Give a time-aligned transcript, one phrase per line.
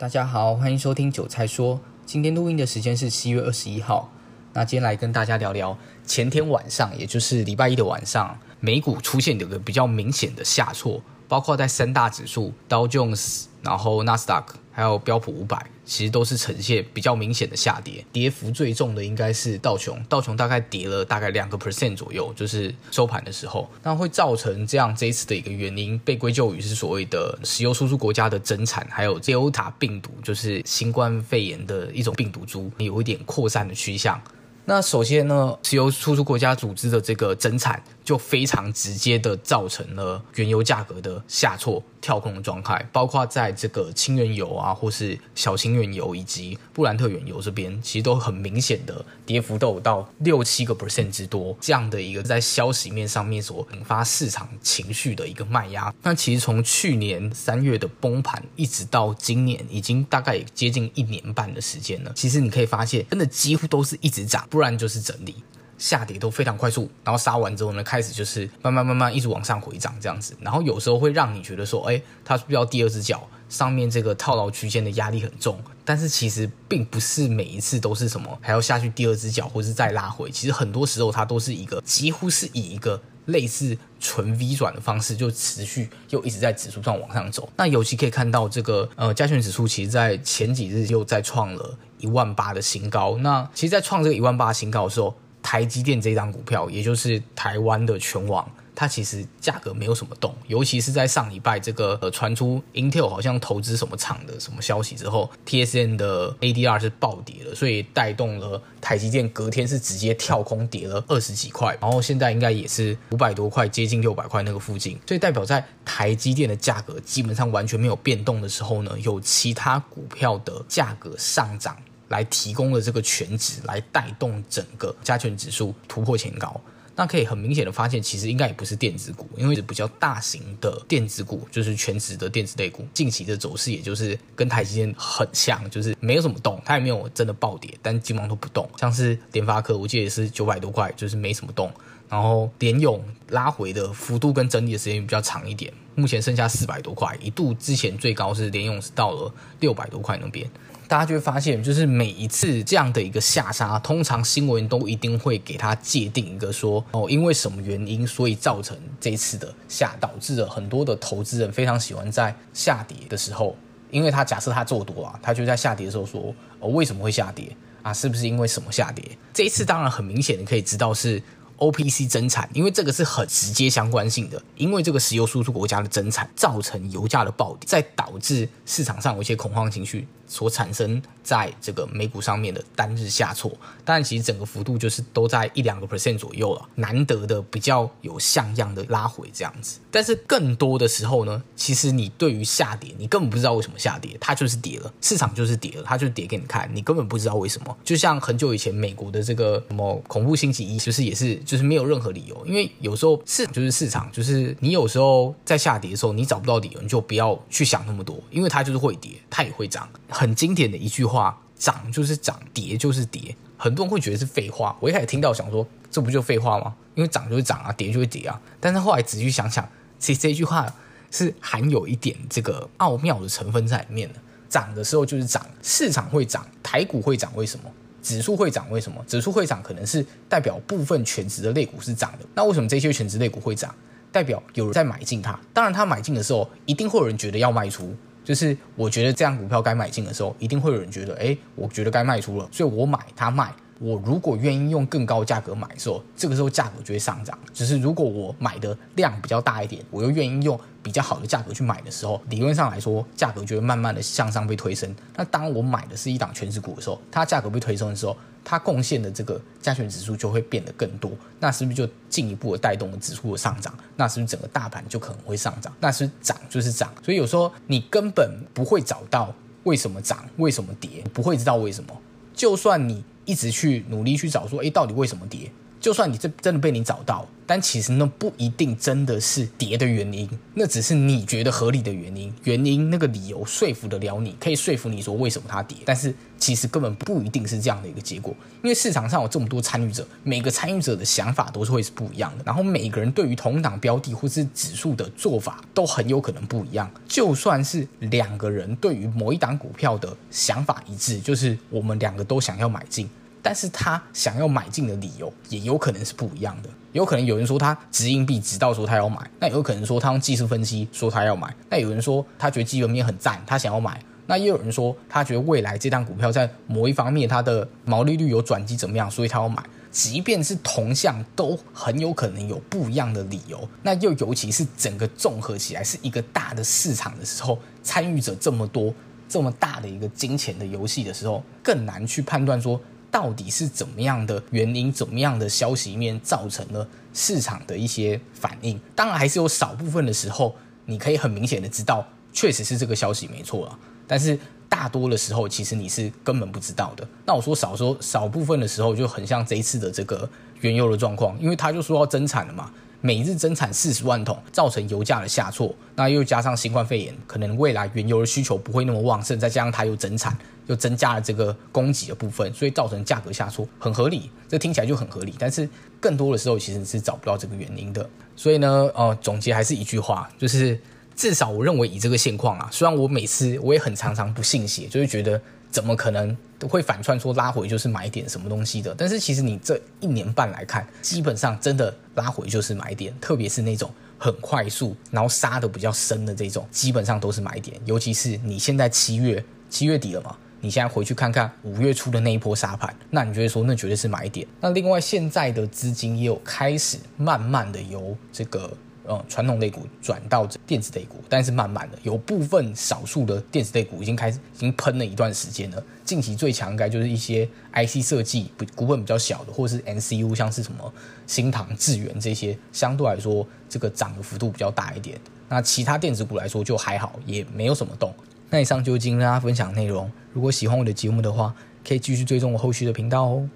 [0.00, 1.78] 大家好，欢迎收听韭菜说。
[2.06, 4.10] 今天录音的时间是七月二十一号。
[4.54, 5.76] 那今天来跟大家聊聊
[6.06, 14.56] 前天晚上，也就是礼拜一的晚上，美股出现有个比较明显的下挫，包括在三大指数道琼斯，然后纳斯达克。
[14.72, 34.18] 还有标普五百，其实都是呈现比较明显的下跌，跌幅最重的应该是道琼，道琼大概跌了大概两个 percent 左右，就是收盘的时候，那会造成这样这一次的一个原因，被归咎于是所谓的石油输出国家的增产，还有 Delta 病毒，就是新冠肺炎的一种病毒株，有一点扩散的趋向。
[34.64, 55.92] 那首先呢，石油输出国家组织的这个增产，就非常直接的造成了原油价格的下挫、跳空的状态，包括在这个轻原油啊，或是小轻原油以及布兰特原油这边，其实都很明显的跌幅都有到六七个 percent 之多，这样的一个在消息面上面所引发市场情绪的一个卖压。
[56.02, 62.12] 那其实从去年三月的崩盘，一直到今年，已经大概接近一年半的时间了。
[62.14, 65.36] 其实你可以发现，真的几乎都是一直涨，不然就是整理。
[65.80, 73.26] 下跌都非常快速，然后杀完之后呢，开始就是慢慢慢慢一直往上回涨这样子，然后有时候会让你觉得说，哎，它是不是要第二只脚？
[73.48, 87.48] 上面这个套牢区间的压力很重，但是其实并不是每一次都是什么还要下去第二只脚，或是再拉回，其实很多时候它都是一个几乎是以一个类似纯 V 转的方式，就持续又一直在指数上往上走。
[87.56, 93.16] 那尤其可以看到这个呃加权指数，其实在前几日又再创了一万八的新高。
[93.18, 95.16] 那其实，在创这个一万八新高的时候，
[95.50, 121.76] 台积电这张股票，也就是台湾的权王，它其实价格没有什么动，尤其是在上礼拜这个呃传出 Intel 好像投资什么厂的什么消息之后，TSM 的 ADR 是暴跌了，所以带动了台积电隔天是直接跳空跌了二十几块，然后现在应该也是五百多块，接近六百块那个附近，所以代表在台积电的价格基本上完全没有变动的时候呢，有其他股票的价格上涨。
[122.10, 126.60] 来提供的这个全值，来带动整个加权指数突破前高。
[126.96, 138.68] 那可以很明显的发现，其实应该也不是电子股，因为是比较大型的电子股，就是全值的电子类股，近期的走势也就是跟台积电很像，就是没有什么动，它也没有真的暴跌，但基本上都不动。
[138.78, 141.72] 像是联发科，我记得也是九百多块，就是没什么动。
[142.10, 150.44] 然后联咏拉回的幅度跟整理的时间比较长一点，目前剩下四百多块，一度之前最高是联咏是到了六百多块那边。
[150.88, 163.56] 大家就会发现，就是每一次这样的一个下杀，通常新闻都一定会给它界定一个说，哦，因为什么原因，所以造成这一次的下，导致了很多的投资人非常喜欢在下跌的时候，
[163.92, 167.94] 因为他假设他做多啊，他就在下跌的时候说，哦，为什么会下跌啊？
[167.94, 169.04] 是不是因为什么下跌？
[169.32, 171.22] 这一次当然很明显的可以知道是。
[171.60, 183.52] OPC 增产，因为这个是很直接相关性的，因为这个石油输出国家的增产造成油价的暴跌，再导致市场上有一些恐慌情绪所产生在这个美股上面的单日下挫，
[183.84, 189.78] 但其实整个幅度就是都在一两个 percent 左右了，难得的比较有像样的拉回这样子。
[189.90, 197.76] 但是更多的时候呢，其实你对于下跌，你根本不知道为什么下跌，它就是跌了，市场就是跌了，它就跌给你看，你根本不知道为什么。
[197.84, 201.38] 就像很久以前美国的这个什么恐怖星期一，就是也是。
[201.50, 209.88] 就是没有任何理由，因为有时候市场就是市场，就是你有时候在下跌的时候，你找不到理由，你就不要去想那么多，因为它就是会跌，它也会涨。
[210.08, 213.34] 很经典的一句话，涨就是涨，跌就是跌。
[213.56, 216.72] 很多人会觉得是废话，我一开始听到想说，这不就废话吗？
[216.94, 218.40] 因为涨就是涨啊，跌就会跌啊。
[218.60, 219.68] 但是后来仔细想想，
[219.98, 220.72] 其实这句话
[221.10, 224.20] 是含有一点这个奥妙的成分在里面的。
[224.48, 227.64] 涨的时候就是涨，市场会涨，台股会涨，为什么？
[228.02, 229.04] 指数会涨，为什么？
[229.06, 232.26] 指数会涨，可能是代表部分全职的类股是涨的。
[232.34, 233.74] 那为什么这些全职类股会涨？
[234.12, 235.38] 代表有人在买进它。
[235.52, 237.94] 当然，它买进的时候，一定会有人觉得要卖出。
[238.24, 243.52] 就是我觉得这样股票该买进的时候，一定会有人觉得，哎，我觉得该卖出了，所以我买，它卖。
[243.82, 247.36] 我如果愿意用更高价格买的时候，这个时候价格就会上涨。
[247.54, 254.94] 只是如果我买的量比较大一点，我又愿意用比较好的价格去买的时候，理论上来说，价格就会慢慢的向上被推升。
[255.16, 261.10] 那当我买的是一档权值股的时候，它价格被推升的时候，它贡献的这个加权指数就会变得更多。
[261.38, 263.74] 那是不是就进一步的带动了指数的上涨？
[263.96, 265.72] 那是不是整个大盘就可能会上涨？
[265.80, 266.92] 那是涨就是涨。
[267.02, 269.34] 所以有时候你根本不会找到
[269.64, 271.96] 为什么涨，为什么跌，不会知道为什么。
[272.34, 273.02] 就算你。
[273.30, 275.52] 一直去努力去找说，哎，到底为什么跌？
[275.80, 303.08] 就算你这真的被你找到，但其实那不一定真的是跌的原因，那只是你觉得合理的原因，原因那个理由说服得了你，可以说服你说为什么它跌，但是其实根本不一定是这样的一个结果，因为市场上有这么多参与者，每个参与者的想法都是会是不一样的，然后每个人对于同档标的或是指数的做法都很有可能不一样，就算是两个人对于某一档股票的想法一致，就是我们两个都想要买进。
[303.42, 319.62] 但是他想要买进的理由也有可能是不一样的，有可能有人说他值硬币直到说他要买，那有可能说他用技术分析说他要买，那有人说他觉得基本面很赞，他想要买，那也有人说他觉得未来这档股票在某一方面它的毛利率有转机怎么样，所以他要买。
[319.90, 323.68] 即便是同向，都很有可能有不一样的理由。
[323.82, 328.94] 那又尤其是整个综合起来是一个大的市场的时候，参与者这么多，
[329.28, 332.80] 这么大的一个金钱的游戏的时候，更难去判断说。
[333.10, 338.80] 到底是怎么样的原因，怎么样的消息面造成了市场的一些反应？
[338.94, 340.54] 当然，还是有少部分的时候，
[340.86, 343.78] 你可以很明显的知道，确实是这个消息没错啊。
[344.06, 347.06] 但是大多的时候，其实你是根本不知道的。
[347.26, 350.28] 那我说少说少部分的时候，就很像这一次的这个
[350.60, 352.72] 原油的状况，因为他就说要增产了嘛。
[353.00, 355.74] 每日增产四十万桶，造成油价的下挫。
[355.96, 360.36] 那又加上新冠肺炎，可能未来原油的需求不会那么旺盛，再加上它又增产，
[360.66, 364.30] 又增加了这个供给的部分，所以造成价格下挫，很合理。
[364.48, 365.68] 这听起来就很合理，但是
[365.98, 368.08] 更多的时候其实是找不到这个原因的。
[368.36, 370.78] 所以呢，呃，总结还是一句话，就是
[371.14, 375.40] 至少我认为以这个现况啊，虽然我每次我也很常常不信邪，就是觉得。
[375.70, 376.36] 怎么可能
[376.68, 378.94] 会反串说拉回就是买点什么东西的？
[378.98, 387.80] 但是其实你这一年半来看，基本上真的拉回就是买点，特别是那种很快速，然后杀得比较深的这种，基本上都是买点。
[387.84, 394.46] 尤其是你现在七月七月底了嘛，你现在回去看看五月初的那一波杀盘，那你觉得说那绝对是买点。
[394.60, 398.76] 那另外现在的资金也有开始慢慢的由这个。
[399.08, 405.82] 嗯，传统类股转到电子类股，但是慢慢的，有部分少数的电子类股已经开始已经喷了一段时间了。
[406.04, 410.92] 近期最强应该就是一些 IC 设计，股本比较小的，或者是 MCU，像是什么
[411.26, 415.18] 新唐、智原这些，相对来说这个涨的幅度比较大一点。
[415.48, 418.14] 那其他电子股来说就还好，也没有什么动。
[418.50, 420.10] 那以上就是今天跟大家分享内容。
[420.32, 421.54] 如果喜欢我的节目的话，
[421.86, 423.48] 可以继续追踪我后续的频道哦。